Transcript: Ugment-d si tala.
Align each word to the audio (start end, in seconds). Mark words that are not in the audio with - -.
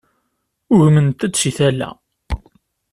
Ugment-d 0.71 1.31
si 1.35 1.51
tala. 1.57 1.89